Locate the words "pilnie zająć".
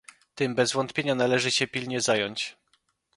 1.67-2.57